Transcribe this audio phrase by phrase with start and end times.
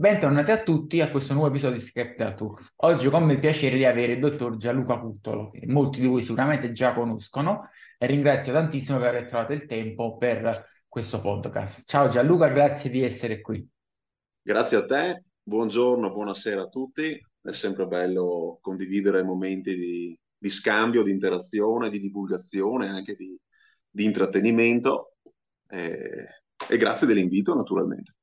[0.00, 2.72] Bentornati a tutti a questo nuovo episodio di Skeptical Talks.
[2.76, 6.22] Oggi ho con il piacere di avere il dottor Gianluca Cuttolo, che molti di voi
[6.22, 7.68] sicuramente già conoscono,
[7.98, 11.86] e ringrazio tantissimo per aver trovato il tempo per questo podcast.
[11.86, 13.68] Ciao Gianluca, grazie di essere qui.
[14.40, 17.20] Grazie a te, buongiorno, buonasera a tutti.
[17.42, 23.38] È sempre bello condividere momenti di, di scambio, di interazione, di divulgazione, anche di,
[23.90, 25.16] di intrattenimento.
[25.68, 26.26] E,
[26.70, 28.14] e grazie dell'invito, naturalmente.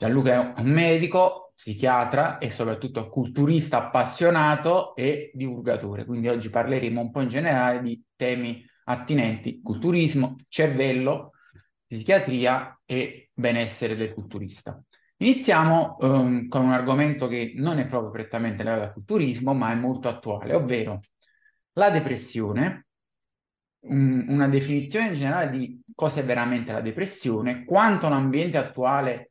[0.00, 7.10] Gianluca è un medico, psichiatra e soprattutto culturista appassionato e divulgatore, quindi oggi parleremo un
[7.10, 11.32] po' in generale di temi attinenti culturismo, cervello,
[11.84, 14.82] psichiatria e benessere del culturista.
[15.18, 19.74] Iniziamo um, con un argomento che non è proprio prettamente legato al culturismo, ma è
[19.74, 21.00] molto attuale, ovvero
[21.74, 22.86] la depressione,
[23.80, 29.29] um, una definizione in generale di cosa è veramente la depressione, quanto l'ambiente attuale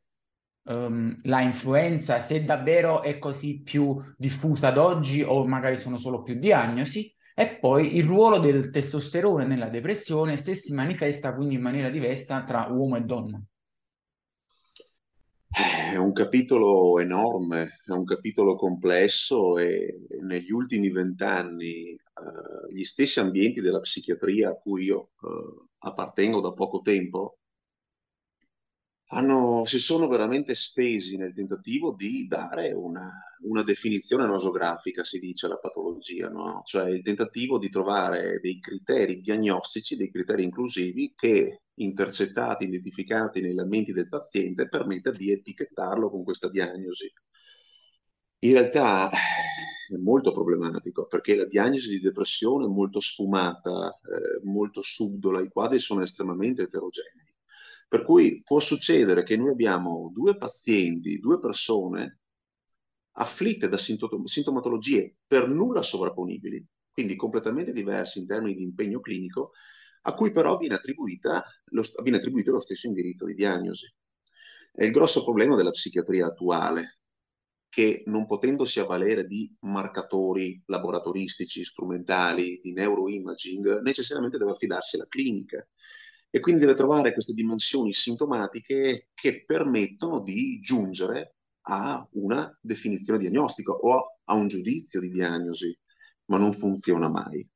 [0.70, 6.22] um, la influenza, se davvero è così più diffusa ad oggi o magari sono solo
[6.22, 11.62] più diagnosi, e poi il ruolo del testosterone nella depressione se si manifesta quindi in
[11.62, 13.42] maniera diversa tra uomo e donna.
[15.52, 23.20] È un capitolo enorme, è un capitolo complesso e negli ultimi vent'anni uh, gli stessi
[23.20, 27.39] ambienti della psichiatria a cui io uh, appartengo da poco tempo
[29.12, 33.10] hanno, si sono veramente spesi nel tentativo di dare una,
[33.46, 36.62] una definizione nosografica, si dice, alla patologia, no?
[36.64, 43.66] cioè il tentativo di trovare dei criteri diagnostici, dei criteri inclusivi che intercettati, identificati nelle
[43.66, 47.12] menti del paziente, permetta di etichettarlo con questa diagnosi.
[48.42, 54.82] In realtà è molto problematico perché la diagnosi di depressione è molto sfumata, eh, molto
[54.84, 57.29] subdola, i quadri sono estremamente eterogenei.
[57.90, 62.20] Per cui può succedere che noi abbiamo due pazienti, due persone
[63.14, 69.54] afflitte da sintomatologie per nulla sovrapponibili, quindi completamente diverse in termini di impegno clinico,
[70.04, 70.80] a cui però viene,
[71.72, 73.92] lo, viene attribuito lo stesso indirizzo di diagnosi.
[74.72, 77.00] È il grosso problema della psichiatria attuale,
[77.70, 85.68] che non potendosi avvalere di marcatori laboratoristici, strumentali, di neuroimaging, necessariamente deve affidarsi alla clinica
[86.30, 93.72] e quindi deve trovare queste dimensioni sintomatiche che permettono di giungere a una definizione diagnostica
[93.72, 95.78] o a un giudizio di diagnosi,
[96.26, 97.48] ma non funziona mai.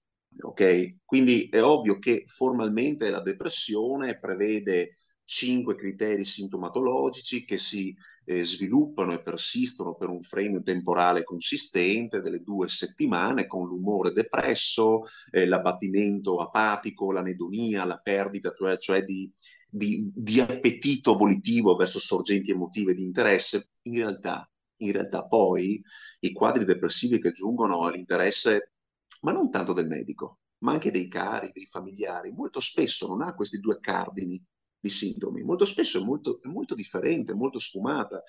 [0.42, 0.98] Ok?
[1.06, 7.96] Quindi è ovvio che formalmente la depressione prevede cinque criteri sintomatologici che si
[8.26, 15.04] eh, sviluppano e persistono per un frame temporale consistente delle due settimane con l'umore depresso,
[15.32, 19.32] eh, l'abbattimento apatico, l'anedonia, la perdita cioè, cioè di,
[19.70, 23.70] di, di, appetito volitivo verso sorgenti emotive di interesse.
[23.84, 25.82] In realtà, in realtà poi
[26.20, 28.74] i quadri depressivi che giungono all'interesse,
[29.22, 33.34] ma non tanto del medico, ma anche dei cari, dei familiari, molto spesso non ha
[33.34, 34.42] questi due cardini
[34.84, 35.44] di sintomi.
[35.44, 38.22] Molto spesso è molto, molto differente, molto sfumata.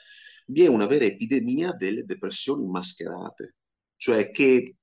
[0.47, 3.56] Vi è una vera epidemia delle depressioni mascherate,
[3.97, 4.76] cioè che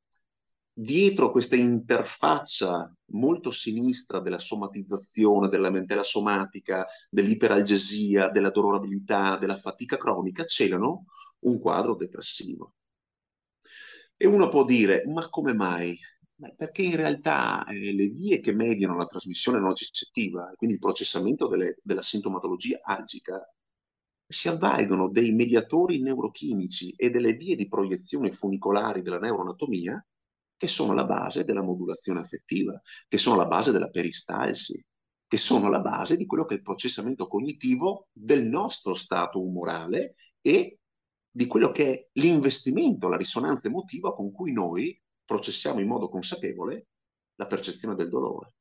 [0.73, 9.95] dietro questa interfaccia molto sinistra della somatizzazione, della lamentela somatica, dell'iperalgesia, della dolorabilità, della fatica
[9.95, 11.05] cronica, celano
[11.45, 12.73] un quadro depressivo.
[14.17, 15.97] E uno può dire, ma come mai?
[16.55, 21.77] Perché in realtà eh, le vie che mediano la trasmissione nocicettiva, quindi il processamento delle,
[21.83, 23.39] della sintomatologia algica,
[24.25, 30.03] si avvalgono dei mediatori neurochimici e delle vie di proiezione funicolari della neuroanatomia
[30.55, 34.81] che sono la base della modulazione affettiva, che sono la base della peristalsi,
[35.27, 40.15] che sono la base di quello che è il processamento cognitivo del nostro stato umorale
[40.39, 40.79] e
[41.29, 46.87] di quello che è l'investimento, la risonanza emotiva con cui noi processiamo in modo consapevole
[47.35, 48.55] la percezione del dolore.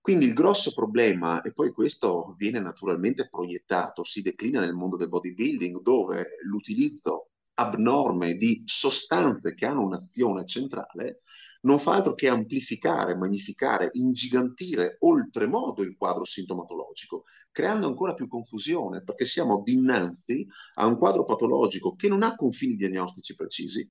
[0.00, 5.08] Quindi il grosso problema, e poi questo viene naturalmente proiettato, si declina nel mondo del
[5.08, 11.20] bodybuilding, dove l'utilizzo abnorme di sostanze che hanno un'azione centrale
[11.62, 19.02] non fa altro che amplificare, magnificare, ingigantire oltremodo il quadro sintomatologico, creando ancora più confusione,
[19.02, 23.90] perché siamo dinanzi a un quadro patologico che non ha confini diagnostici precisi,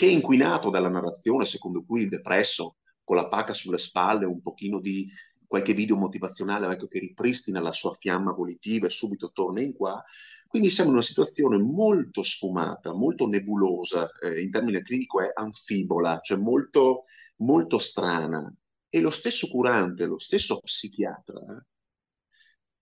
[0.00, 4.40] che è inquinato dalla narrazione secondo cui il depresso con la pacca sulle spalle, un
[4.40, 5.06] pochino di
[5.46, 10.02] qualche video motivazionale ecco, che ripristina la sua fiamma volitiva e subito torna in qua.
[10.48, 16.18] Quindi siamo in una situazione molto sfumata, molto nebulosa, eh, in termine clinico è anfibola,
[16.20, 17.02] cioè molto,
[17.40, 18.50] molto strana.
[18.88, 21.42] E lo stesso curante, lo stesso psichiatra,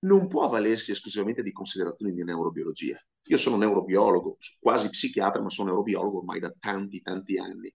[0.00, 2.98] non può avvalersi esclusivamente di considerazioni di neurobiologia.
[3.24, 7.72] Io sono neurobiologo, quasi psichiatra, ma sono neurobiologo ormai da tanti, tanti anni.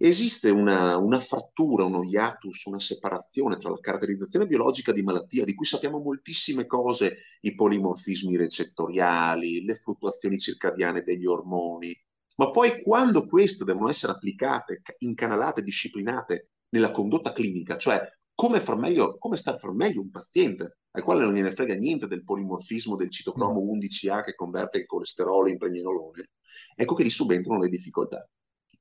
[0.00, 5.54] Esiste una, una, frattura, uno hiatus, una separazione tra la caratterizzazione biologica di malattia, di
[5.54, 11.92] cui sappiamo moltissime cose, i polimorfismi recettoriali, le fluttuazioni circadiane degli ormoni,
[12.36, 18.00] ma poi quando queste devono essere applicate, incanalate, disciplinate nella condotta clinica, cioè
[18.32, 22.06] come, far meglio, come star far meglio un paziente al quale non gliene frega niente
[22.06, 24.22] del polimorfismo del citocromo 11A mm.
[24.22, 26.30] che converte il colesterolo in pregnenolone,
[26.74, 28.28] ecco che gli subentrano le difficoltà.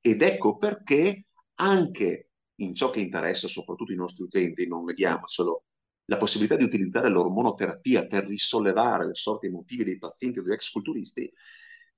[0.01, 1.25] Ed ecco perché
[1.55, 5.63] anche in ciò che interessa soprattutto i nostri utenti, non neghiamocelo,
[6.05, 10.71] la possibilità di utilizzare l'ormonoterapia per risollevare le sorti emotive dei pazienti o degli ex
[10.71, 11.31] culturisti,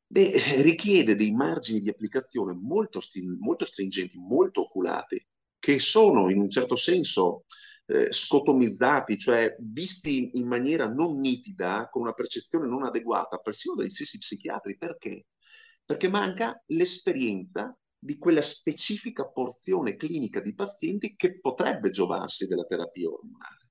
[0.06, 3.00] beh, richiede dei margini di applicazione molto,
[3.39, 5.24] molto stringenti, molto oculati,
[5.60, 7.44] che sono in un certo senso
[7.89, 13.89] eh, scotomizzati, cioè visti in maniera non nitida, con una percezione non adeguata, persino dagli
[13.89, 14.77] stessi psichiatri.
[14.77, 15.25] Perché?
[15.83, 23.09] Perché manca l'esperienza di quella specifica porzione clinica di pazienti che potrebbe giovarsi della terapia
[23.09, 23.68] ormonale.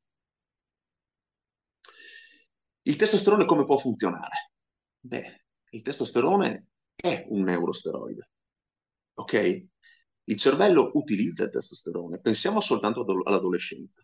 [2.82, 4.52] Il testosterone come può funzionare?
[4.98, 8.30] Beh, il testosterone è un neurosteroide,
[9.14, 9.66] ok?
[10.24, 14.02] Il cervello utilizza il testosterone, pensiamo soltanto all'adolescenza.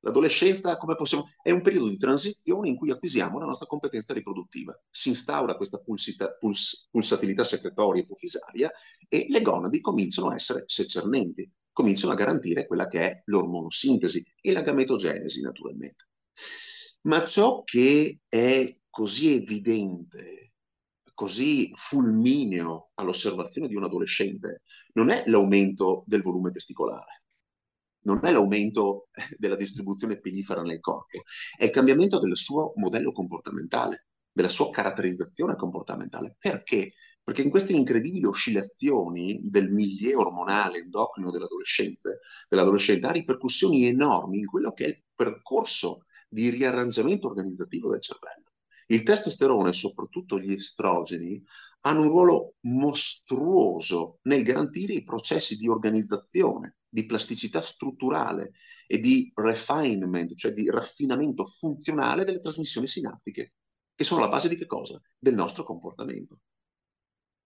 [0.00, 4.78] L'adolescenza, come possiamo, è un periodo di transizione in cui acquisiamo la nostra competenza riproduttiva.
[4.90, 8.70] Si instaura questa pulsita, puls, pulsatilità secretoria ipofisaria
[9.08, 14.52] e le gonadi cominciano a essere secernenti, cominciano a garantire quella che è l'ormonosintesi e
[14.52, 16.08] la gametogenesi, naturalmente.
[17.02, 20.46] Ma ciò che è così evidente
[21.16, 24.60] così fulmineo all'osservazione di un adolescente
[24.92, 27.15] non è l'aumento del volume testicolare,
[28.06, 31.22] non è l'aumento della distribuzione pillifera nel corpo,
[31.56, 36.36] è il cambiamento del suo modello comportamentale, della sua caratterizzazione comportamentale.
[36.38, 36.92] Perché?
[37.22, 42.10] Perché in queste incredibili oscillazioni del milieu ormonale endocrino dell'adolescenza,
[42.48, 48.55] dell'adolescente ha ripercussioni enormi in quello che è il percorso di riarrangiamento organizzativo del cervello.
[48.88, 51.42] Il testosterone e soprattutto gli estrogeni
[51.80, 58.52] hanno un ruolo mostruoso nel garantire i processi di organizzazione, di plasticità strutturale
[58.86, 63.54] e di refinement, cioè di raffinamento funzionale delle trasmissioni sinaptiche,
[63.94, 65.00] che sono la base di che cosa?
[65.18, 66.40] Del nostro comportamento.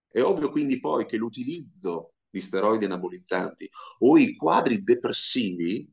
[0.08, 3.68] È ovvio quindi poi che l'utilizzo di steroidi anabolizzanti
[4.00, 5.90] o i quadri depressivi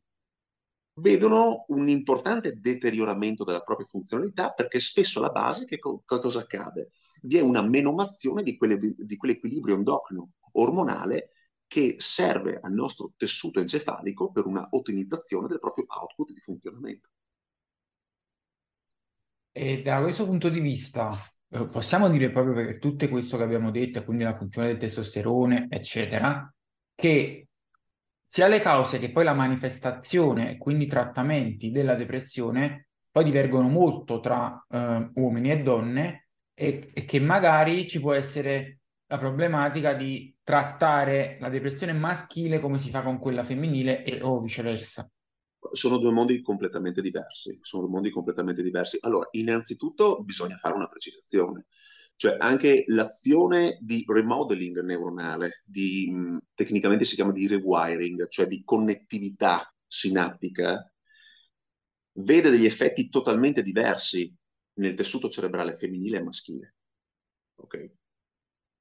[0.97, 6.89] vedono un importante deterioramento della propria funzionalità perché spesso alla base che, co- cosa accade?
[7.21, 11.31] Vi è una menomazione di, quelle, di quell'equilibrio endocrino ormonale
[11.67, 17.09] che serve al nostro tessuto encefalico per una ottimizzazione del proprio output di funzionamento.
[19.51, 21.13] E da questo punto di vista
[21.49, 25.67] eh, possiamo dire proprio per tutto questo che abbiamo detto, quindi la funzione del testosterone,
[25.69, 26.51] eccetera,
[26.93, 27.46] che
[28.29, 33.69] sia le cause che poi la manifestazione e quindi i trattamenti della depressione poi divergono
[33.69, 39.93] molto tra eh, uomini e donne e, e, che magari ci può essere la problematica
[39.93, 45.09] di trattare la depressione maschile come si fa con quella femminile e, o viceversa.
[45.71, 48.97] Sono due mondi completamente diversi, sono due mondi completamente diversi.
[49.01, 51.67] Allora, innanzitutto bisogna fare una precisazione.
[52.17, 56.11] Cioè anche l'azione di remodeling neuronale, di,
[56.55, 60.91] tecnicamente si chiama di rewiring, cioè di connettività sinaptica,
[62.13, 64.33] vede degli effetti totalmente diversi
[64.79, 66.75] nel tessuto cerebrale femminile e maschile.
[67.55, 67.91] Okay?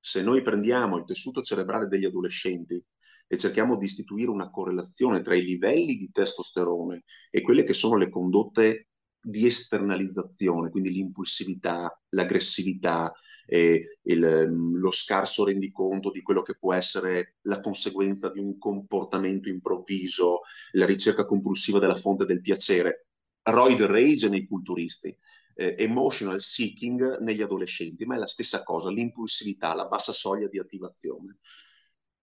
[0.00, 2.82] Se noi prendiamo il tessuto cerebrale degli adolescenti
[3.26, 7.96] e cerchiamo di istituire una correlazione tra i livelli di testosterone e quelle che sono
[7.96, 8.85] le condotte
[9.28, 13.12] di esternalizzazione, quindi l'impulsività, l'aggressività,
[13.44, 18.56] eh, il, mm, lo scarso rendiconto di quello che può essere la conseguenza di un
[18.56, 20.42] comportamento improvviso,
[20.72, 23.08] la ricerca compulsiva della fonte del piacere.
[23.42, 25.16] Royd rage nei culturisti,
[25.54, 30.60] eh, emotional seeking negli adolescenti, ma è la stessa cosa, l'impulsività, la bassa soglia di
[30.60, 31.38] attivazione.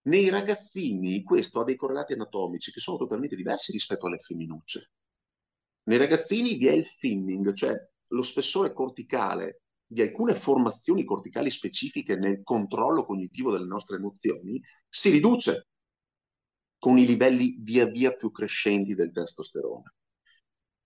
[0.03, 4.91] Nei ragazzini questo ha dei correlati anatomici che sono totalmente diversi rispetto alle femminucce.
[5.83, 7.75] Nei ragazzini vi è il thinning, cioè
[8.07, 15.11] lo spessore corticale di alcune formazioni corticali specifiche nel controllo cognitivo delle nostre emozioni si
[15.11, 15.67] riduce
[16.77, 19.93] con i livelli via via più crescenti del testosterone.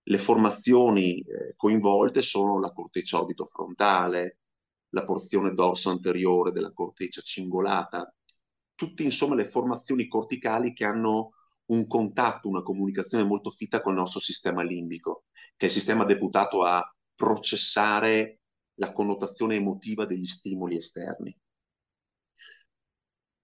[0.04, 4.39] Le formazioni eh, coinvolte sono la corteccia orbitofrontale,
[4.89, 8.13] la porzione dorso anteriore della corteccia cingolata,
[8.75, 11.32] tutte insomma le formazioni corticali che hanno
[11.67, 16.05] un contatto, una comunicazione molto fitta con il nostro sistema limbico che è il sistema
[16.05, 16.83] deputato a
[17.15, 18.41] processare
[18.75, 21.36] la connotazione emotiva degli stimoli esterni.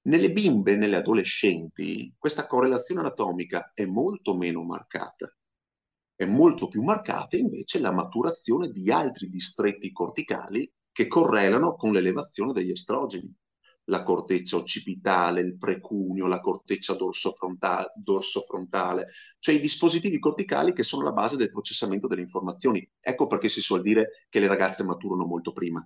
[0.06, 5.34] Nelle bimbe, nelle adolescenti, questa correlazione anatomica è molto meno marcata.
[6.16, 12.54] È molto più marcata invece la maturazione di altri distretti corticali che correlano con l'elevazione
[12.54, 13.34] degli estrogeni
[13.86, 19.08] la corteccia occipitale, il precunio, la corteccia dorsofrontale, dorsofrontale,
[19.40, 22.88] cioè i dispositivi corticali che sono la base del processamento delle informazioni.
[23.00, 25.86] Ecco perché si suol dire che le ragazze maturano molto prima.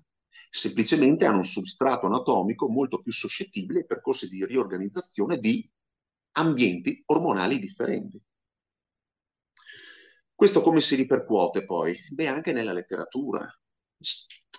[0.49, 5.69] Semplicemente hanno un substrato anatomico molto più suscettibile ai percorsi di riorganizzazione di
[6.33, 8.21] ambienti ormonali differenti.
[10.33, 11.97] Questo come si ripercuote poi?
[12.11, 13.43] Beh, anche nella letteratura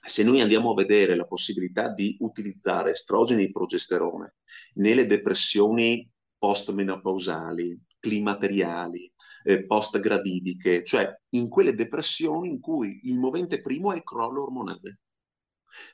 [0.06, 4.34] se noi andiamo a vedere la possibilità di utilizzare estrogeni e progesterone
[4.74, 9.12] nelle depressioni postmenopausali, climateriali,
[9.44, 15.00] eh, post-gravidiche, cioè in quelle depressioni in cui il movente primo è il crollo ormonale,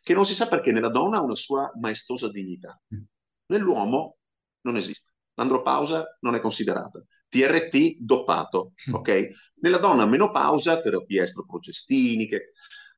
[0.03, 3.03] che non si sa perché nella donna ha una sua maestosa dignità, mm.
[3.47, 4.19] nell'uomo
[4.63, 5.13] non esiste.
[5.37, 7.03] L'andropausa non è considerata.
[7.29, 8.95] TRT doppato, mm.
[8.95, 9.29] ok?
[9.57, 12.51] Nella donna menopausa, terapie estroprogestiniche.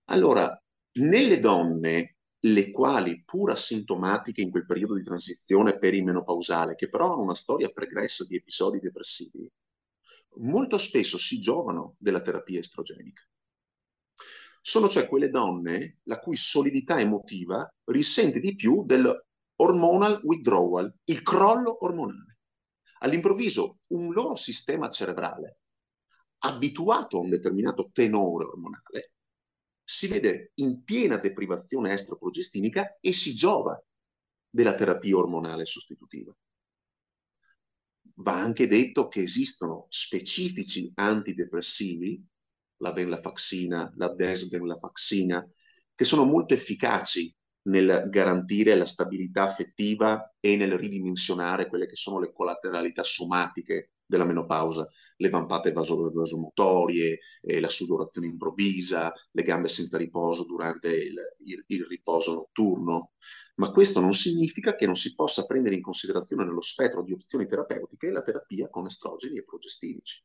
[0.06, 0.60] Allora,
[0.96, 7.22] nelle donne, le quali, pur asintomatiche in quel periodo di transizione perimenopausale, che però hanno
[7.22, 9.50] una storia pregressa di episodi depressivi,
[10.38, 13.22] molto spesso si giovano della terapia estrogenica.
[14.60, 19.24] Sono cioè quelle donne la cui solidità emotiva risente di più del
[19.56, 22.38] hormonal withdrawal, il crollo ormonale.
[23.00, 25.60] All'improvviso un loro sistema cerebrale,
[26.38, 29.12] abituato a un determinato tenore ormonale,
[29.88, 33.80] si vede in piena deprivazione estroprogestinica e si giova
[34.50, 36.36] della terapia ormonale sostitutiva.
[38.14, 42.20] Va anche detto che esistono specifici antidepressivi,
[42.78, 45.48] la venlafaxina, la desvenlafaxina,
[45.94, 47.32] che sono molto efficaci
[47.68, 54.24] nel garantire la stabilità affettiva e nel ridimensionare quelle che sono le collateralità somatiche della
[54.24, 61.14] menopausa, le vampate vaso- vasomotorie, eh, la sudorazione improvvisa, le gambe senza riposo durante il,
[61.44, 63.12] il, il riposo notturno.
[63.56, 67.46] Ma questo non significa che non si possa prendere in considerazione nello spettro di opzioni
[67.46, 70.22] terapeutiche la terapia con estrogeni e progestinici,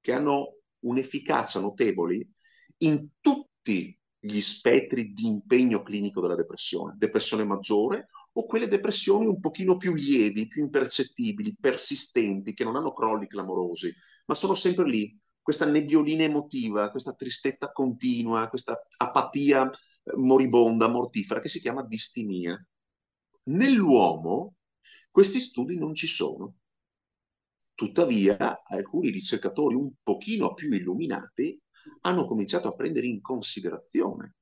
[0.00, 2.28] che hanno un'efficacia notevole
[2.78, 9.40] in tutti gli spettri di impegno clinico della depressione, depressione maggiore o quelle depressioni un
[9.40, 13.92] pochino più lievi, più impercettibili, persistenti, che non hanno crolli clamorosi,
[14.26, 21.40] ma sono sempre lì, questa nebbiolina emotiva, questa tristezza continua, questa apatia eh, moribonda, mortifera,
[21.40, 22.64] che si chiama distimia.
[23.44, 24.54] Nell'uomo
[25.10, 26.54] questi studi non ci sono.
[27.74, 31.60] Tuttavia, alcuni ricercatori un pochino più illuminati
[32.02, 34.36] hanno cominciato a prendere in considerazione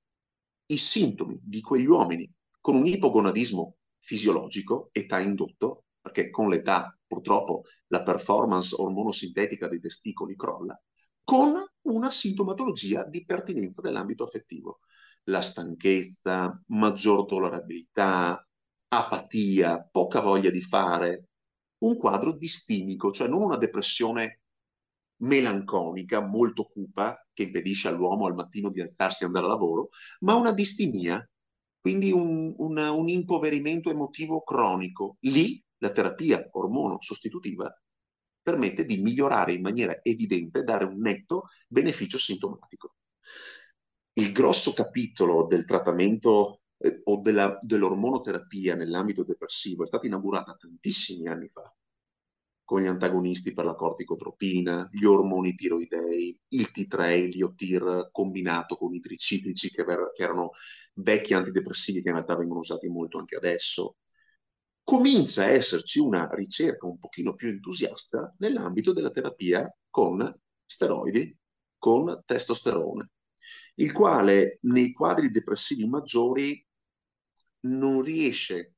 [0.67, 7.62] i sintomi di quegli uomini con un ipogonadismo fisiologico, età indotto, perché con l'età purtroppo
[7.88, 10.81] la performance ormonosintetica dei testicoli crolla,
[11.23, 14.81] con una sintomatologia di pertinenza dell'ambito affettivo.
[15.25, 18.47] La stanchezza, maggior tollerabilità,
[18.88, 21.29] apatia, poca voglia di fare,
[21.79, 24.43] un quadro distimico, cioè non una depressione
[25.19, 29.88] melanconica, molto cupa, che impedisce all'uomo al mattino di alzarsi e andare a lavoro,
[30.21, 31.29] ma una distimia
[31.87, 35.19] quindi un, un, un impoverimento emotivo cronico.
[35.21, 37.73] Lì la terapia ormono sostitutiva
[38.43, 42.97] permette di migliorare in maniera evidente, dare un netto beneficio sintomatico.
[44.14, 51.28] Il grosso capitolo del trattamento eh, o della, dell'ormonoterapia nell'ambito depressivo è stato inaugurato tantissimi
[51.28, 51.73] anni fa
[52.67, 58.99] con gli antagonisti per la corticotropina, gli ormoni tiroidei, il T3, l'IOTIR combinato con i
[58.99, 60.51] triciclici che, che erano
[60.95, 63.99] vecchi antidepressivi che in realtà vengono usati molto anche adesso.
[64.83, 71.39] Comincia a esserci una ricerca un pochino più entusiasta nell'ambito della terapia con steroidi,
[71.79, 73.11] con testosterone,
[73.77, 76.67] il quale nei quadri depressivi maggiori
[77.61, 78.75] non riesce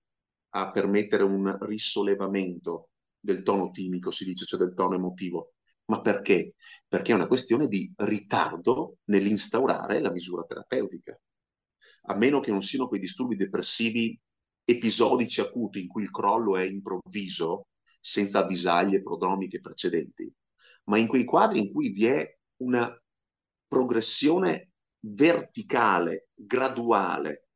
[0.51, 2.88] a permettere un risollevamento
[3.19, 5.53] del tono timico, si dice, cioè del tono emotivo.
[5.87, 6.55] Ma perché?
[6.87, 11.19] Perché è una questione di ritardo nell'instaurare la misura terapeutica.
[12.11, 14.19] A meno che non siano quei disturbi depressivi
[14.65, 17.69] episodici acuti in cui il crollo è improvviso,
[18.01, 20.31] senza avvisaglie prodromiche precedenti,
[20.85, 22.91] ma in quei quadri in cui vi è una
[23.67, 27.49] progressione verticale, graduale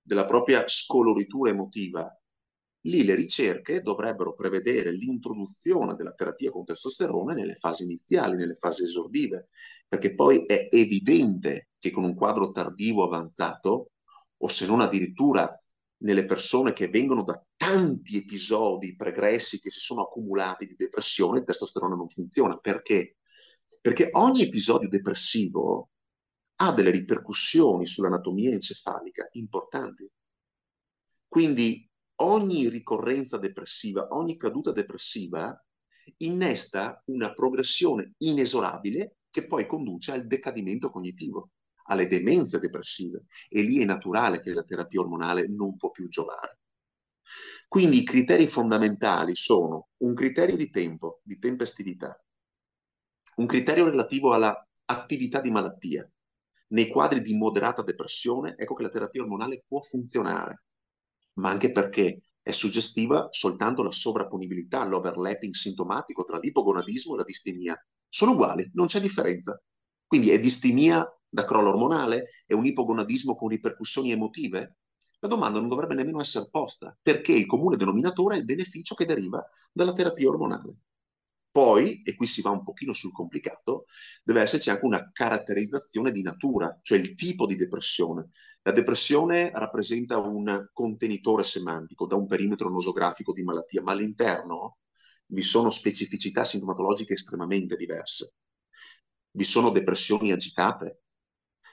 [0.00, 2.10] della propria scoloritura emotiva
[2.84, 8.84] lì le ricerche dovrebbero prevedere l'introduzione della terapia con testosterone nelle fasi iniziali, nelle fasi
[8.84, 9.48] esordive,
[9.88, 13.90] perché poi è evidente che con un quadro tardivo avanzato,
[14.36, 15.50] o se non addirittura
[15.98, 21.44] nelle persone che vengono da tanti episodi pregressi che si sono accumulati di depressione, il
[21.44, 22.58] testosterone non funziona.
[22.58, 23.16] Perché?
[23.80, 25.90] Perché ogni episodio depressivo
[26.56, 30.08] ha delle ripercussioni sull'anatomia encefalica importanti.
[31.26, 35.58] Quindi ogni ricorrenza depressiva, ogni caduta depressiva
[36.18, 41.50] innesta una progressione inesorabile che poi conduce al decadimento cognitivo,
[41.86, 46.58] alle demenze depressive e lì è naturale che la terapia ormonale non può più giovare.
[47.68, 52.16] Quindi i criteri fondamentali sono un criterio di tempo, di tempestività,
[53.36, 54.54] un criterio relativo alla
[54.86, 56.08] attività di malattia.
[56.68, 60.64] Nei quadri di moderata depressione, ecco che la terapia ormonale può funzionare,
[61.34, 67.86] ma anche perché è suggestiva soltanto la sovrapponibilità, l'overlapping sintomatico tra l'ipogonadismo e la distimia.
[68.08, 69.60] Sono uguali, non c'è differenza.
[70.06, 72.26] Quindi è distimia da crollo ormonale?
[72.46, 74.76] È un ipogonadismo con ripercussioni emotive?
[75.20, 79.06] La domanda non dovrebbe nemmeno essere posta, perché il comune denominatore è il beneficio che
[79.06, 80.76] deriva dalla terapia ormonale.
[81.54, 83.84] Poi, e qui si va un pochino sul complicato,
[84.24, 88.30] deve esserci anche una caratterizzazione di natura, cioè il tipo di depressione.
[88.62, 94.78] La depressione rappresenta un contenitore semantico da un perimetro nosografico di malattia, ma all'interno
[95.26, 98.34] vi sono specificità sintomatologiche estremamente diverse.
[99.30, 101.02] Vi sono depressioni agitate,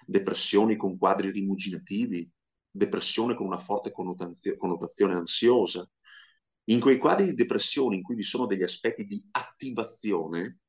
[0.06, 2.30] depressioni con quadri rimuginativi,
[2.70, 5.90] depressione con una forte connotazione ansiosa,
[6.66, 10.60] in quei quadri di depressione in cui vi sono degli aspetti di attivazione,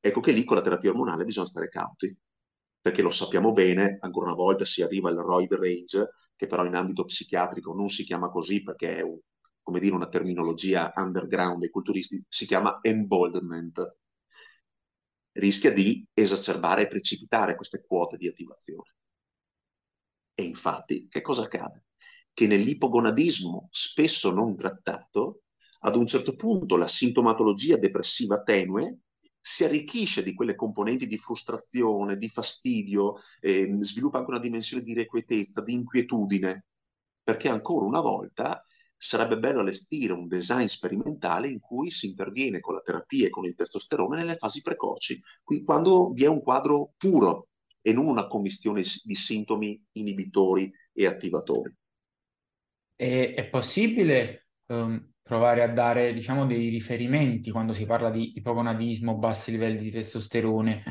[0.00, 2.16] ecco che lì con la terapia ormonale bisogna stare cauti,
[2.80, 6.74] perché lo sappiamo bene, ancora una volta si arriva al roid rage, che però in
[6.74, 9.18] ambito psichiatrico non si chiama così perché è un,
[9.62, 13.96] come dire, una terminologia underground dei culturisti, si chiama emboldenment.
[15.32, 18.94] Rischia di esacerbare e precipitare queste quote di attivazione.
[20.34, 21.85] E infatti, che cosa accade?
[22.36, 25.44] Che nell'ipogonadismo spesso non trattato,
[25.80, 28.98] ad un certo punto la sintomatologia depressiva tenue
[29.40, 34.90] si arricchisce di quelle componenti di frustrazione, di fastidio, eh, sviluppa anche una dimensione di
[34.90, 36.66] irrequietezza, di inquietudine,
[37.22, 38.62] perché ancora una volta
[38.94, 43.46] sarebbe bello allestire un design sperimentale in cui si interviene con la terapia e con
[43.46, 45.18] il testosterone nelle fasi precoci,
[45.64, 47.48] quando vi è un quadro puro
[47.80, 51.74] e non una commistione di sintomi inibitori e attivatori.
[52.96, 59.16] E, è possibile um, provare a dare, diciamo, dei riferimenti quando si parla di ipogonadismo,
[59.16, 60.82] bassi livelli di testosterone,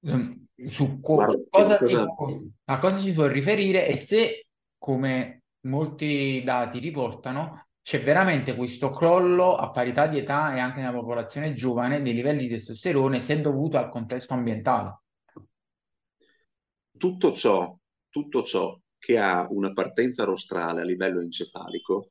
[0.00, 2.06] um, su co- Guarda, cosa cosa...
[2.06, 8.90] Può, a cosa si può riferire e se, come molti dati riportano, c'è veramente questo
[8.90, 13.40] crollo a parità di età e anche nella popolazione giovane dei livelli di testosterone se
[13.40, 15.00] dovuto al contesto ambientale.
[16.98, 17.76] Tutto ciò,
[18.10, 22.10] tutto ciò che ha una partenza rostrale a livello encefalico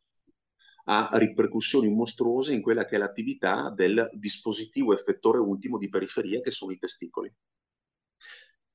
[0.85, 6.51] ha ripercussioni mostruose in quella che è l'attività del dispositivo effettore ultimo di periferia che
[6.51, 7.33] sono i testicoli.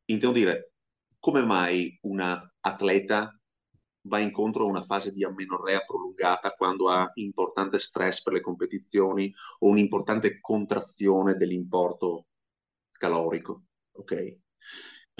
[0.06, 0.72] Intendo dire,
[1.20, 3.32] come mai una atleta
[4.02, 9.32] va incontro a una fase di amenorrea prolungata quando ha importante stress per le competizioni
[9.60, 12.26] o un'importante contrazione dell'importo
[12.90, 14.38] calorico, ok?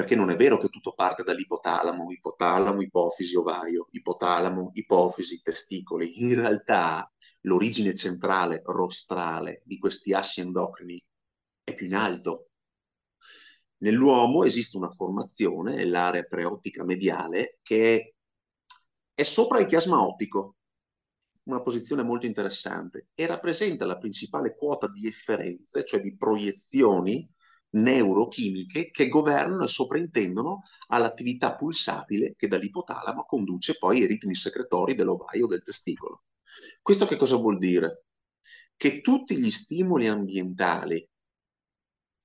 [0.01, 6.23] Perché non è vero che tutto parte dall'ipotalamo, ipotalamo, ipofisi, ovaio, ipotalamo, ipofisi, testicoli.
[6.23, 10.99] In realtà l'origine centrale, rostrale, di questi assi endocrini
[11.63, 12.49] è più in alto.
[13.83, 18.15] Nell'uomo esiste una formazione, l'area preottica mediale, che
[19.13, 20.57] è sopra il chiasma ottico,
[21.43, 27.31] una posizione molto interessante, e rappresenta la principale quota di efferenze, cioè di proiezioni
[27.73, 35.47] neurochimiche che governano e sovrintendono all'attività pulsatile che dall'ipotalamo conduce poi ai ritmi secretori dell'ovaio
[35.47, 36.25] del testicolo.
[36.83, 38.05] Questo che cosa vuol dire?
[38.77, 41.07] Che tutti gli stimoli ambientali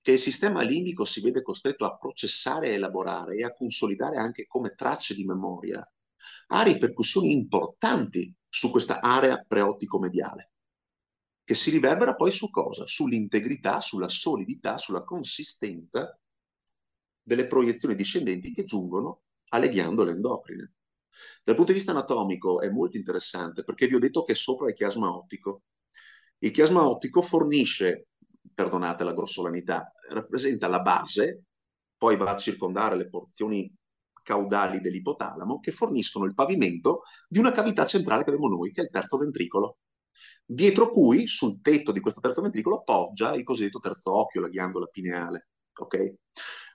[0.01, 4.45] che il sistema limbico si vede costretto a processare e elaborare e a consolidare anche
[4.45, 5.83] come tracce di memoria,
[6.47, 10.54] ha ripercussioni importanti su questa area preottico-mediale
[11.45, 12.87] che si riverbera poi su cosa?
[12.87, 16.19] Sull'integrità, sulla solidità, sulla consistenza
[17.21, 20.73] delle proiezioni discendenti che giungono alle ghiandole endocrine.
[21.43, 24.69] Dal punto di vista anatomico è molto interessante perché vi ho detto che è sopra
[24.69, 25.61] il chiasma ottico.
[26.39, 28.07] Il chiasma ottico fornisce,
[28.51, 31.43] perdonate la grossolanità, rappresenta la base,
[31.95, 33.71] poi va a circondare le porzioni
[34.23, 38.83] caudali dell'ipotalamo che forniscono il pavimento di una cavità centrale che abbiamo noi, che è
[38.85, 39.77] il terzo ventricolo
[40.45, 44.85] dietro cui, sul tetto di questo terzo ventricolo, appoggia il cosiddetto terzo occhio, la ghiandola
[44.87, 45.49] pineale.
[45.73, 46.15] Okay?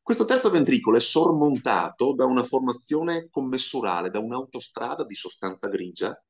[0.02, 6.20] Questo terzo ventricolo è sormontato da una formazione commessurale, da un'autostrada di sostanza grigia,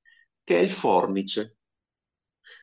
[0.43, 1.57] che è il fornice,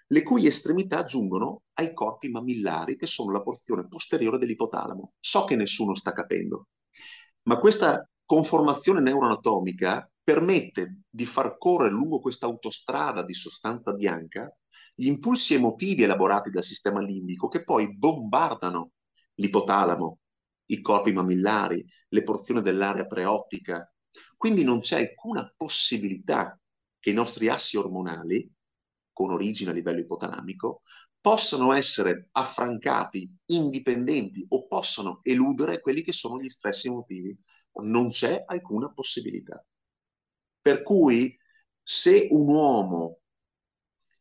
[0.07, 5.13] le cui estremità giungono ai corpi mammillari, che sono la porzione posteriore dell'ipotalamo.
[5.19, 6.67] So che nessuno sta capendo,
[7.43, 14.53] ma questa conformazione neuroanatomica permette di far correre lungo questa autostrada di sostanza bianca
[14.93, 18.91] gli impulsi emotivi elaborati dal sistema limbico che poi bombardano
[19.35, 20.19] l'ipotalamo,
[20.65, 23.89] i corpi mammillari, le porzioni dell'area preottica.
[24.35, 26.59] Quindi non c'è alcuna possibilità
[26.99, 28.51] che i nostri assi ormonali,
[29.13, 30.81] con origine a livello ipotalamico,
[31.21, 37.33] possano essere affrancati, indipendenti o possano eludere quelli che sono gli stress emotivi.
[37.83, 39.65] Non c'è alcuna possibilità.
[40.67, 41.33] Per cui
[41.81, 43.19] se un uomo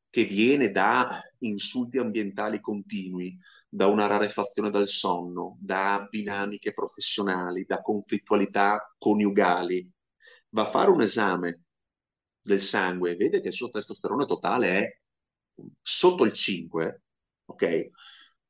[0.09, 3.37] che viene da insulti ambientali continui,
[3.68, 9.90] da una rarefazione del sonno, da dinamiche professionali, da conflittualità coniugali,
[10.50, 11.64] va a fare un esame
[12.40, 15.00] del sangue e vede che il suo testosterone totale è
[15.82, 17.02] sotto il 5,
[17.46, 17.88] ok?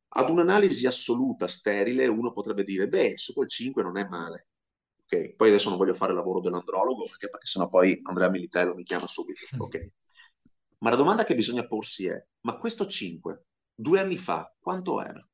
[0.08, 4.48] Ad un'analisi assoluta, sterile, uno potrebbe dire, beh, sotto il 5 non è male.
[5.08, 8.74] Ok, poi adesso non voglio fare il lavoro dell'andrologo perché, perché sennò poi Andrea Militello
[8.74, 9.40] mi chiama subito.
[9.58, 9.90] Ok.
[10.78, 15.26] Ma la domanda che bisogna porsi è, ma questo 5, due anni fa, quanto era?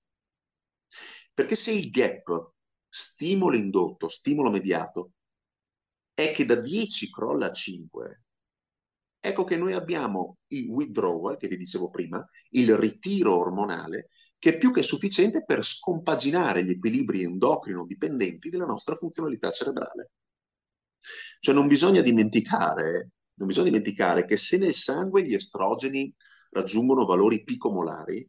[1.33, 2.53] Perché se il gap
[2.87, 5.13] stimolo indotto, stimolo mediato,
[6.13, 8.25] è che da 10 crolla a 5,
[9.19, 14.11] ecco che noi abbiamo il withdrawal, che vi dicevo prima, il ritiro ormonale,
[14.43, 20.11] che è più che sufficiente per scompaginare gli equilibri endocrino dipendenti della nostra funzionalità cerebrale.
[21.39, 26.13] Cioè non bisogna dimenticare non bisogna dimenticare che se nel sangue gli estrogeni
[26.51, 28.29] raggiungono valori picomolari,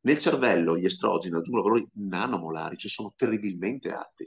[0.00, 4.26] nel cervello gli estrogeni raggiungono valori nanomolari, cioè sono terribilmente alti.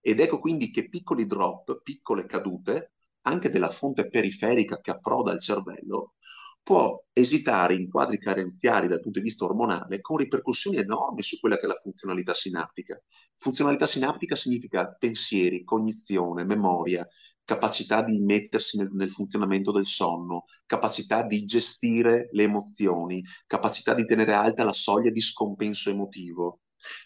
[0.00, 5.40] Ed ecco quindi che piccoli drop, piccole cadute, anche della fonte periferica che approda al
[5.40, 6.14] cervello,
[6.62, 11.56] può esitare in quadri carenziali dal punto di vista ormonale con ripercussioni enormi su quella
[11.56, 13.00] che è la funzionalità sinaptica.
[13.34, 17.06] Funzionalità sinaptica significa pensieri, cognizione, memoria,
[17.44, 24.04] capacità di mettersi nel, nel, funzionamento del sonno, capacità di gestire le emozioni, capacità di
[24.04, 26.60] tenere alta la soglia di scompenso emotivo.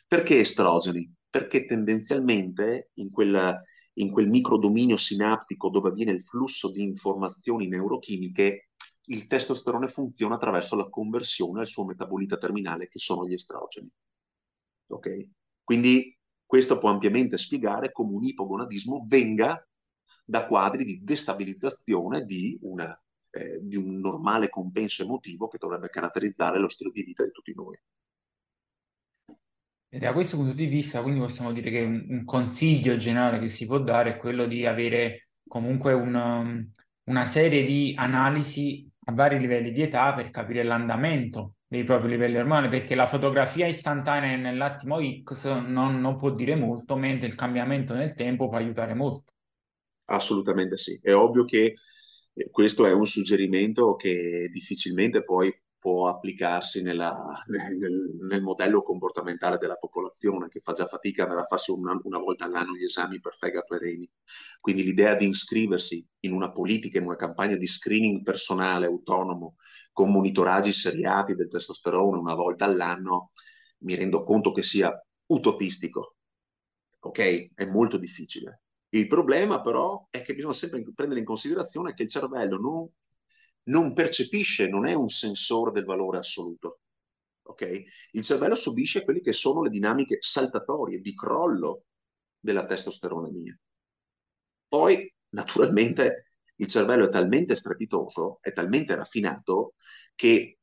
[0.07, 1.11] Perché estrogeni?
[1.29, 3.61] Perché tendenzialmente in, quella,
[3.95, 8.66] in quel microdominio sinaptico dove avviene il flusso di informazioni neurochimiche,
[9.07, 13.91] il testosterone funziona attraverso la conversione al suo metabolita terminale, che sono gli estrogeni.
[14.89, 15.29] Ok?
[15.63, 19.65] Quindi questo può ampiamente spiegare come un ipogonadismo venga
[20.25, 26.59] da quadri di destabilizzazione di, una, eh, di un normale compenso emotivo che dovrebbe caratterizzare
[26.59, 27.79] lo stile di vita di tutti noi.
[29.89, 33.49] E da questo punto di vista, quindi possiamo dire che un, un consiglio generale che
[33.49, 36.69] si può dare è quello di avere comunque un,
[37.05, 42.37] una serie di analisi a vari livelli di età per capire l'andamento dei propri livelli
[42.37, 47.95] ormonali, perché la fotografia istantanea nell'attimo X non, non può dire molto, mentre il cambiamento
[47.95, 49.33] nel tempo può aiutare molto.
[50.07, 50.99] Assolutamente sì.
[51.03, 51.75] È ovvio che
[52.35, 57.15] eh, questo è un suggerimento che difficilmente poi può applicarsi nella,
[57.49, 62.19] nel, nel, modello comportamentale della popolazione che fa già fatica andare a farsi una, una,
[62.19, 64.11] volta all'anno gli esami per fegato e reni.
[64.61, 69.57] Quindi l'idea di iscriversi in una politica, in una campagna di screening personale, autonomo,
[69.93, 73.31] con monitoraggi seriati del testosterone una volta all'anno,
[73.79, 74.93] mi rendo conto che sia
[75.27, 76.17] utopistico.
[77.01, 77.55] Ok?
[77.55, 78.63] È molto difficile.
[78.91, 82.89] Il problema però è che bisogna sempre prendere in considerazione che il cervello non,
[83.67, 86.81] non percepisce, non è un sensore del valore assoluto.
[87.43, 87.85] Okay?
[88.13, 91.85] Il cervello subisce quelle che sono le dinamiche saltatorie di crollo
[92.39, 93.59] della testosteronemia.
[94.69, 99.75] Poi, naturalmente, il cervello è talmente strepitoso, è talmente raffinato,
[100.15, 100.59] che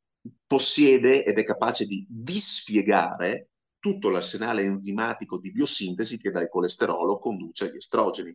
[0.45, 7.65] possiede ed è capace di dispiegare tutto l'arsenale enzimatico di biosintesi che dal colesterolo conduce
[7.65, 8.33] agli estrogeni.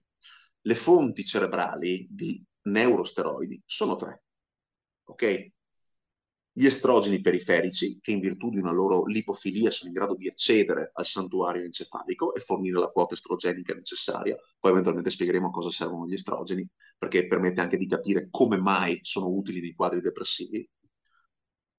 [0.61, 4.25] Le fonti cerebrali di neurosteroidi sono tre.
[5.09, 5.49] Ok?
[6.53, 10.91] Gli estrogeni periferici, che in virtù di una loro lipofilia sono in grado di accedere
[10.93, 14.37] al santuario encefalico e fornire la quota estrogenica necessaria.
[14.59, 16.69] Poi eventualmente spiegheremo a cosa servono gli estrogeni,
[16.99, 20.69] perché permette anche di capire come mai sono utili nei quadri depressivi.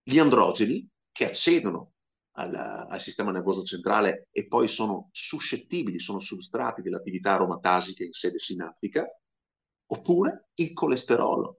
[0.02, 1.96] Gli androgeni, che accedono
[2.38, 8.40] al, al, sistema nervoso centrale e poi sono suscettibili, sono substrati dell'attività aromatasica in sede
[8.40, 9.06] sinaptica,
[9.88, 11.59] oppure il colesterolo,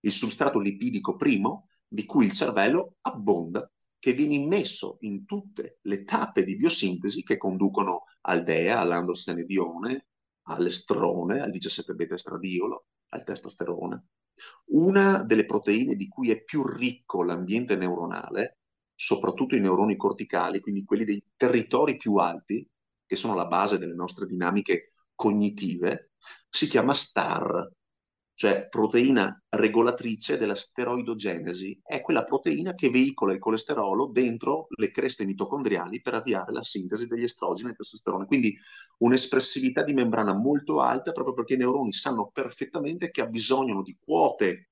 [0.00, 6.04] il substrato lipidico primo di cui il cervello abbonda, che viene immesso in tutte le
[6.04, 10.06] tappe di biosintesi che conducono al DEA, all'androstenedione,
[10.42, 14.04] all'estrone, al 17-beta estradiolo, al testosterone.
[14.66, 18.58] Una delle proteine di cui è più ricco l'ambiente neuronale,
[18.94, 22.68] soprattutto i neuroni corticali, quindi quelli dei territori più alti,
[23.04, 26.12] che sono la base delle nostre dinamiche cognitive,
[26.48, 27.68] si chiama STAR,
[28.38, 35.24] cioè proteina regolatrice della steroidogenesi, è quella proteina che veicola il colesterolo dentro le creste
[35.24, 38.26] mitocondriali per avviare la sintesi degli estrogeni e testosterone.
[38.26, 38.56] Quindi
[38.98, 43.98] un'espressività di membrana molto alta proprio perché i neuroni sanno perfettamente che ha bisogno di
[43.98, 44.68] quote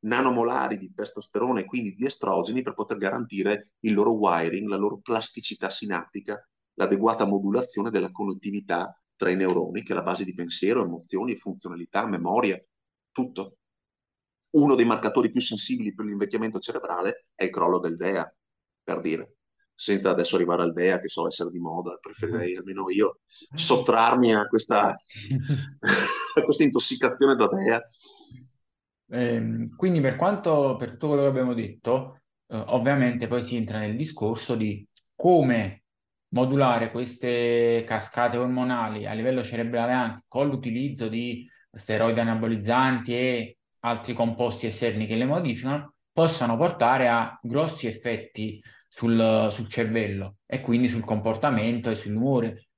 [0.00, 4.98] nanomolari di testosterone e quindi di estrogeni per poter garantire il loro wiring, la loro
[4.98, 10.84] plasticità sinaptica, l'adeguata modulazione della connettività tra i neuroni, che è la base di pensiero,
[10.84, 12.62] emozioni, funzionalità, memoria,
[13.18, 13.56] tutto.
[14.50, 18.32] Uno dei marcatori più sensibili per l'invecchiamento cerebrale è il crollo del DEA,
[18.82, 19.34] per dire.
[19.74, 23.20] Senza adesso arrivare al DEA, che so essere di moda, preferirei almeno io
[23.54, 24.90] sottrarmi a questa,
[26.34, 27.82] a questa intossicazione da DEA.
[29.10, 33.78] Eh, quindi per quanto, per tutto quello che abbiamo detto, eh, ovviamente poi si entra
[33.78, 35.84] nel discorso di come
[36.30, 44.14] modulare queste cascate ormonali a livello cerebrale anche con l'utilizzo di steroidi anabolizzanti e altri
[44.14, 50.88] composti esterni che le modificano, possano portare a grossi effetti sul, sul cervello e quindi
[50.88, 52.68] sul comportamento e sull'umore.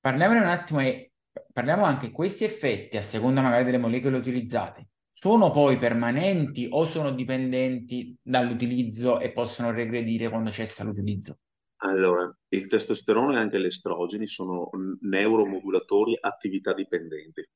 [0.00, 1.12] Parliamone un attimo e
[1.52, 6.84] parliamo anche di questi effetti, a seconda magari delle molecole utilizzate, sono poi permanenti o
[6.84, 11.38] sono dipendenti dall'utilizzo e possono regredire quando cessa l'utilizzo?
[11.84, 17.46] Allora, il testosterone e anche gli estrogeni sono neuromodulatori attività dipendenti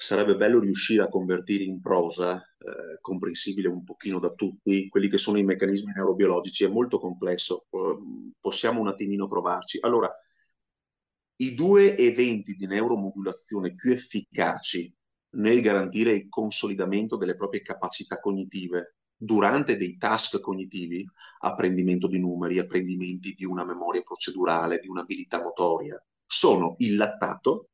[0.00, 5.18] sarebbe bello riuscire a convertire in prosa, eh, comprensibile un pochino da tutti, quelli che
[5.18, 6.62] sono i meccanismi neurobiologici.
[6.62, 7.66] È molto complesso,
[8.38, 9.78] possiamo un attimino provarci.
[9.80, 10.08] Allora,
[11.40, 14.94] i due eventi di neuromodulazione più efficaci
[15.30, 21.04] nel garantire il consolidamento delle proprie capacità cognitive durante dei task cognitivi,
[21.40, 27.70] apprendimento di numeri, apprendimenti di una memoria procedurale, di un'abilità motoria, sono il lattato,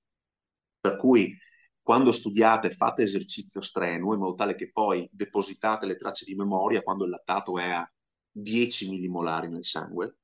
[0.81, 1.37] per cui
[1.85, 6.81] quando studiate fate esercizio strenuo in modo tale che poi depositate le tracce di memoria
[6.81, 7.87] quando il lattato è a
[8.31, 10.17] 10 millimolari nel sangue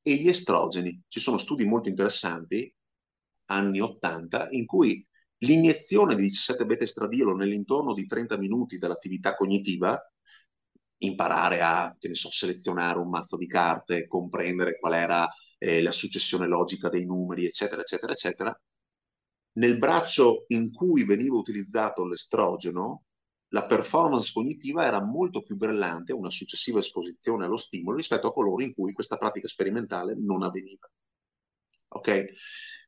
[0.00, 1.02] e gli estrogeni.
[1.06, 2.74] Ci sono studi molto interessanti,
[3.50, 5.06] anni 80, in cui
[5.40, 10.00] l'iniezione di 17 beta estradiolo nell'intorno di 30 minuti dall'attività cognitiva,
[11.02, 16.88] imparare a, so, selezionare un mazzo di carte, comprendere qual era eh, la successione logica
[16.88, 18.58] dei numeri, eccetera, eccetera, eccetera,
[19.54, 23.04] nel braccio in cui veniva utilizzato l'estrogeno,
[23.48, 28.32] la performance cognitiva era molto più brillante a una successiva esposizione allo stimolo rispetto a
[28.32, 30.90] coloro in cui questa pratica sperimentale non avveniva.
[31.88, 32.24] Ok?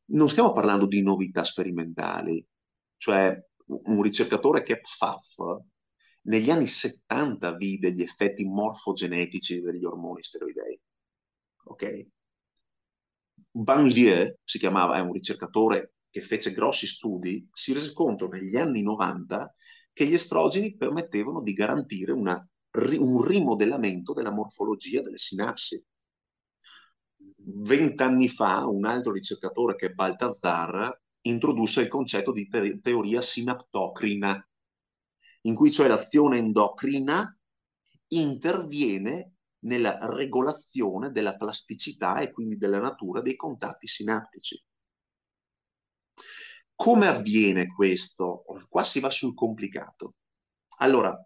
[0.07, 2.45] Non stiamo parlando di novità sperimentali,
[2.97, 5.61] cioè un ricercatore che è PFAF
[6.23, 10.81] negli anni 70 vide gli effetti morfogenetici degli ormoni steroidei.
[11.67, 12.07] Ok?
[13.51, 18.83] Banlieu si chiamava, è un ricercatore che fece grossi studi, si rese conto negli anni
[18.83, 19.55] 90
[19.93, 22.47] che gli estrogeni permettevano di garantire una,
[22.99, 25.83] un rimodellamento della morfologia delle sinapsi.
[27.49, 34.49] Vent'anni fa un altro ricercatore che è Baltazar introdusse il concetto di te teoria sinaptocrina,
[35.43, 37.37] in cui cioè l'azione endocrina
[38.09, 44.63] interviene nella regolazione della plasticità e quindi della natura dei contatti sinaptici.
[46.77, 48.45] Come avviene questo?
[48.69, 50.17] Qua si va sul complicato.
[50.79, 51.19] Allora,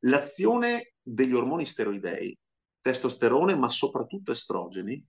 [0.00, 2.38] l'azione degli ormoni steroidei,
[2.80, 5.04] testosterone, ma soprattutto estrogeni,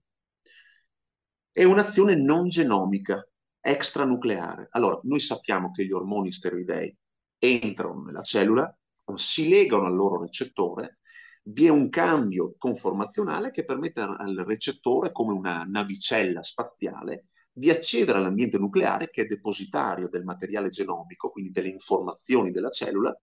[1.50, 3.26] è un'azione non genomica,
[3.60, 4.66] extranucleare.
[4.70, 6.94] Allora, noi sappiamo che gli ormoni steroidei
[7.38, 8.76] entrano nella cellula,
[9.14, 10.98] si legano al loro recettore,
[11.44, 17.26] vi è un cambio conformazionale che permette al recettore, come una navicella spaziale,
[17.58, 23.18] di accedere all'ambiente nucleare che è depositario del materiale genomico, quindi delle informazioni della cellula,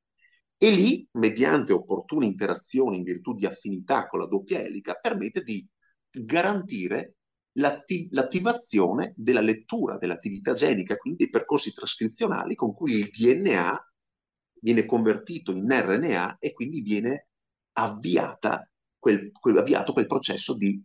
[0.57, 5.63] e lì, mediante opportune interazioni in virtù di affinità con la doppia elica, permette di
[6.09, 7.17] garantire
[7.59, 13.93] l'atti- l'attivazione della lettura dell'attività genica, quindi dei percorsi trascrizionali con cui il DNA
[14.61, 17.27] viene convertito in RNA e quindi viene
[17.73, 18.67] avviata
[18.97, 20.81] quel, quel, avviato quel processo di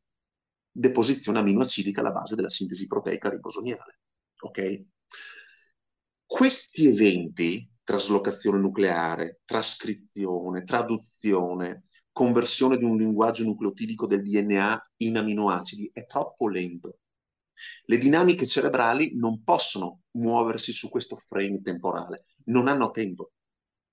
[0.70, 4.00] deposizione aminoacidica alla base della sintesi proteica ribosoniale.
[4.40, 4.84] Ok?
[6.24, 15.90] Questi eventi traslocazione nucleare, trascrizione, traduzione, conversione di un linguaggio nucleotidico del DNA in aminoacidi
[15.94, 16.98] è troppo lento.
[17.86, 23.32] Le dinamiche cerebrali non possono muoversi su questo frame temporale, non hanno tempo.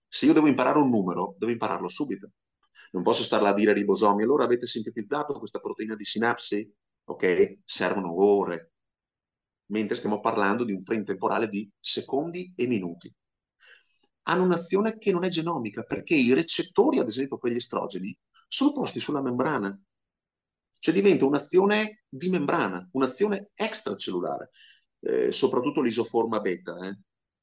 [0.06, 2.32] Se io devo imparare un numero, devo impararlo subito.
[2.92, 6.72] Non posso stare là a dire ai ribosomi, allora avete sintetizzato questa proteina di sinapsi?
[7.06, 8.74] Ok, servono ore,
[9.68, 13.14] mentre stiamo parlando di un frame temporale di secondi e minuti
[14.28, 18.16] hanno un'azione che non è genomica, perché i recettori, ad esempio per gli estrogeni,
[18.48, 19.78] sono posti sulla membrana.
[20.80, 24.50] Cioè diventa un'azione di membrana, un'azione extracellulare,
[25.02, 27.00] eh, soprattutto l'isoforma beta, eh?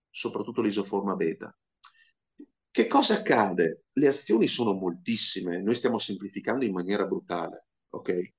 [0.08, 1.56] soprattutto l'isoforma beta.
[2.72, 3.84] Che cosa accade?
[3.92, 8.32] Le azioni sono moltissime, noi stiamo semplificando in maniera brutale, ok?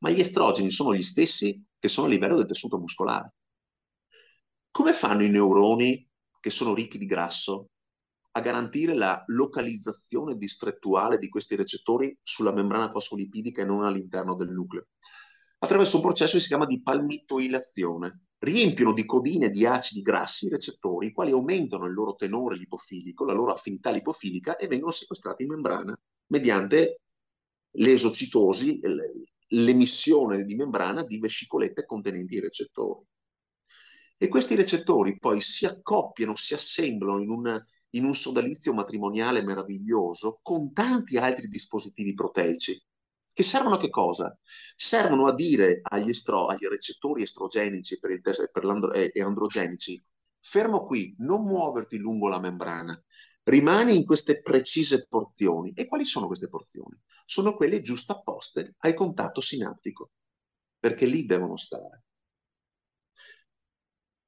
[0.00, 3.32] Ma gli estrogeni sono gli stessi che sono a livello del tessuto muscolare.
[4.70, 6.06] Come fanno i neuroni
[6.40, 7.70] che sono ricchi di grasso,
[8.32, 14.50] a garantire la localizzazione distrettuale di questi recettori sulla membrana fosfolipidica e non all'interno del
[14.50, 14.88] nucleo,
[15.60, 18.24] attraverso un processo che si chiama di palmitoilazione.
[18.42, 23.24] Riempiono di codine di acidi grassi i recettori, i quali aumentano il loro tenore lipofilico,
[23.24, 27.02] la loro affinità lipofilica e vengono sequestrati in membrana mediante
[27.76, 28.80] l'esocitosi,
[29.46, 33.06] l'emissione di membrana di vescicolette contenenti i recettori.
[34.16, 40.40] E questi recettori poi si accoppiano, si assemblano in un, in un sodalizio matrimoniale meraviglioso
[40.42, 42.76] con tanti altri dispositivi proteici
[43.32, 44.36] che servono a che cosa?
[44.76, 50.02] Servono a dire agli, estro, agli recettori estrogenici per il per e androgenici,
[50.38, 53.00] fermo qui, non muoverti lungo la membrana,
[53.44, 55.72] rimani in queste precise porzioni.
[55.74, 56.98] E quali sono queste porzioni?
[57.24, 60.10] Sono quelle giustapposte al contatto sinaptico,
[60.78, 62.04] perché lì devono stare.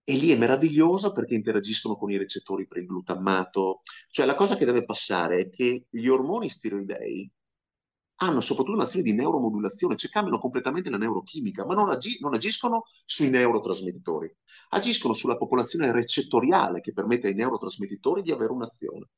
[0.06, 3.80] E lì è meraviglioso perché interagiscono con i recettori per il glutammato.
[4.08, 7.30] Cioè la cosa che deve passare è che gli ormoni steroidei
[8.24, 12.84] hanno soprattutto un'azione di neuromodulazione, cioè cambiano completamente la neurochimica, ma non, agi- non, agiscono
[13.04, 14.34] sui neurotrasmettitori,
[14.70, 19.08] agiscono sulla popolazione recettoriale che permette ai neurotrasmettitori di avere un'azione.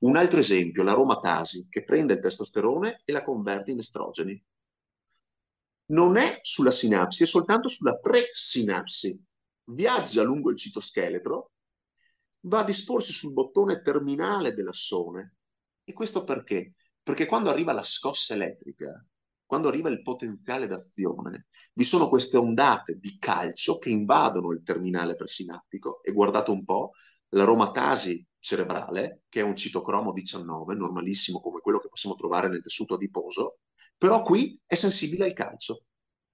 [0.00, 4.42] Un altro esempio, l'aromatasi, che prende il testosterone e la converte in estrogeni.
[5.90, 9.18] Non è sulla sinapsi, è soltanto sulla presinapsi,
[9.70, 11.52] viaggia lungo il citoscheletro,
[12.40, 15.36] va a disporsi sul bottone terminale dell'assone.
[15.84, 16.74] E questo perché?
[17.08, 19.02] Perché quando arriva la scossa elettrica,
[19.46, 25.14] quando arriva il potenziale d'azione, vi sono queste ondate di calcio che invadono il terminale
[25.16, 26.90] presinaptico e guardate un po',
[27.30, 32.96] l'aromatasi cerebrale, che è un citocromo 19, normalissimo come quello che possiamo trovare nel tessuto
[32.96, 33.60] adiposo,
[33.96, 35.84] però qui è sensibile al calcio.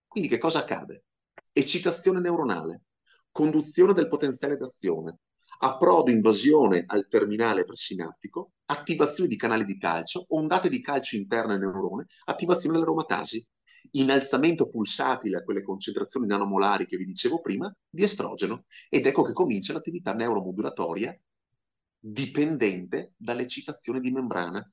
[0.09, 1.05] Quindi che cosa accade?
[1.53, 2.87] Eccitazione neuronale,
[3.31, 5.21] conduzione del potenziale d'azione,
[5.61, 11.61] approdo invasione al terminale presinaptico, attivazione di canali di calcio, ondate di calcio interne al
[11.61, 13.46] neurone, attivazione dell'aromatasi,
[13.92, 19.33] innalzamento pulsatile a quelle concentrazioni nanomolari che vi dicevo prima di estrogeno ed ecco che
[19.33, 21.16] comincia l'attività neuromodulatoria
[21.98, 24.70] dipendente dall'eccitazione di membrana.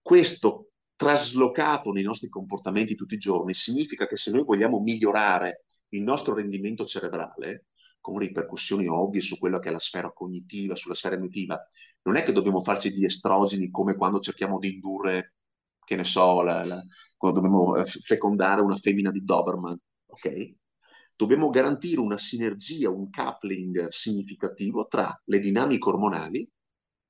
[0.00, 6.02] Questo traslocato nei nostri comportamenti tutti i giorni significa che se noi vogliamo migliorare il
[6.02, 7.66] nostro rendimento cerebrale,
[8.06, 11.60] con ripercussioni ovvie su quella che è la sfera cognitiva, sulla sfera emotiva,
[12.02, 15.34] non è che dobbiamo farci di estrogeni come quando cerchiamo di indurre,
[15.84, 16.80] che ne so, la, la,
[17.16, 20.54] quando dobbiamo eh, fecondare una femmina di Doberman, ok?
[21.16, 26.48] Dobbiamo garantire una sinergia, un coupling significativo tra le dinamiche ormonali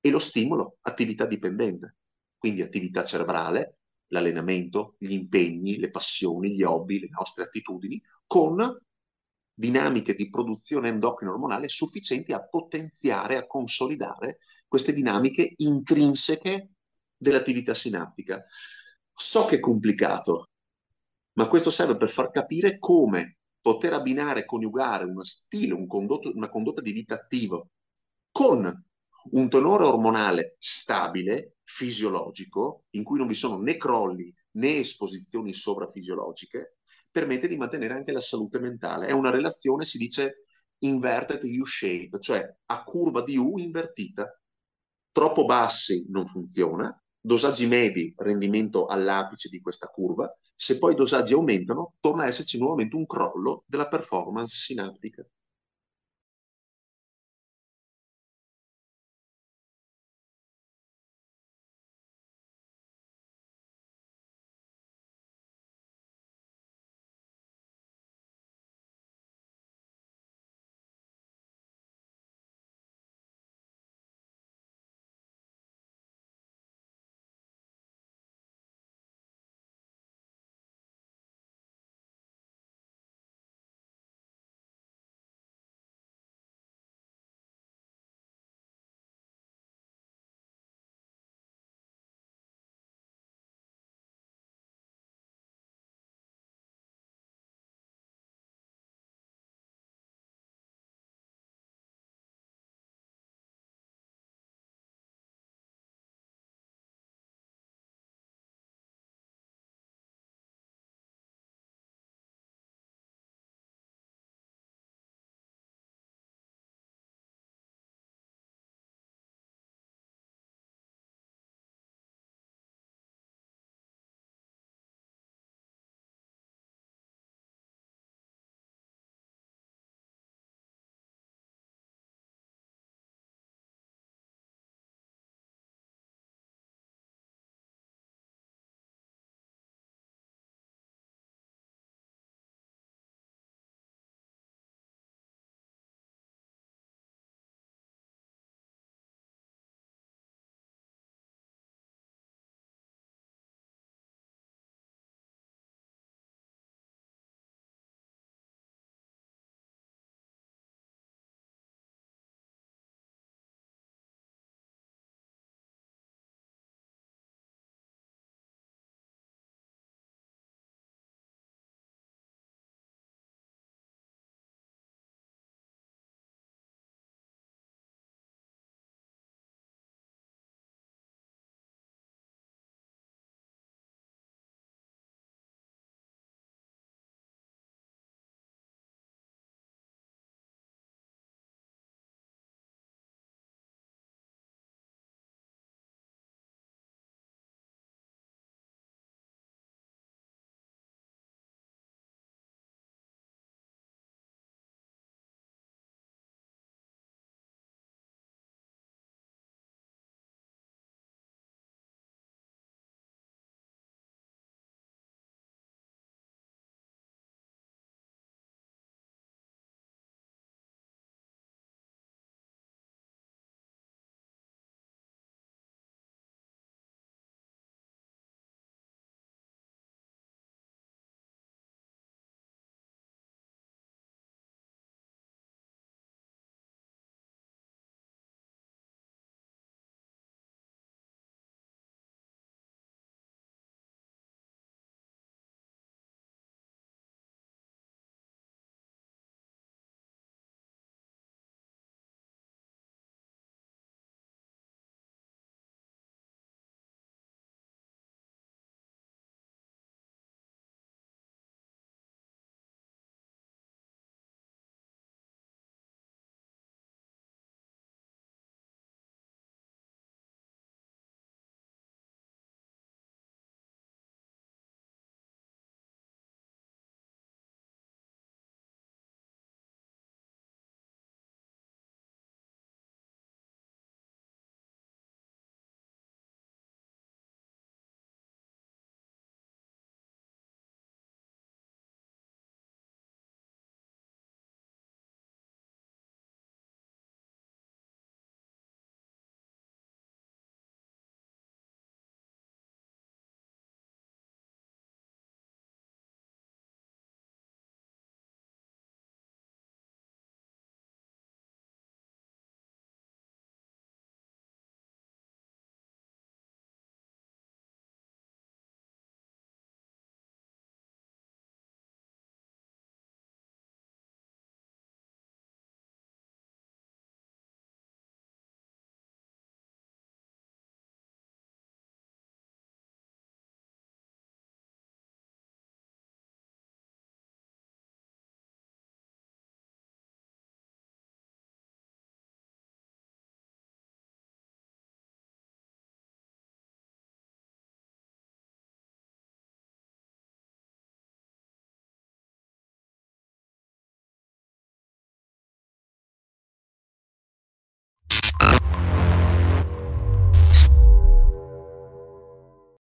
[0.01, 1.97] e lo stimolo attività dipendente,
[2.39, 8.57] quindi attività cerebrale, l'allenamento, gli impegni, le passioni, gli hobby, le nostre attitudini, con
[9.59, 14.39] dinamiche di produzione endocrina ormonale sufficienti a potenziare, a consolidare
[14.69, 16.73] queste dinamiche intrinseche
[17.17, 18.45] dell'attività sinaptica.
[19.15, 20.51] So che è complicato,
[21.33, 26.51] ma questo serve per far capire come poter abbinare coniugare uno stile, un condotto, una
[26.51, 27.67] condotta di vita attiva
[28.31, 28.85] con
[29.31, 36.76] un tenore ormonale stabile, fisiologico, in cui non vi sono né crolli né esposizioni sovrafisiologiche,
[37.17, 39.07] permette di mantenere anche la salute mentale.
[39.07, 40.41] È una relazione, si dice,
[40.81, 44.39] inverted U-shape, cioè a curva di U invertita.
[45.13, 51.33] Troppo bassi non funziona, dosaggi medi, rendimento all'apice di questa curva, se poi i dosaggi
[51.33, 55.27] aumentano, torna a esserci nuovamente un crollo della performance sinaptica.